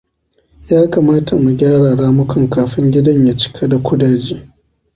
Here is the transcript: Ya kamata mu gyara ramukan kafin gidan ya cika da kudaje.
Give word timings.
Ya 0.69 0.81
kamata 0.91 1.33
mu 1.43 1.49
gyara 1.57 1.89
ramukan 1.99 2.43
kafin 2.53 2.85
gidan 2.93 3.25
ya 3.27 3.35
cika 3.37 3.67
da 3.67 3.77
kudaje. 3.79 4.35